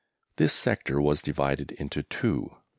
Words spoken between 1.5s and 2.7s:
into two.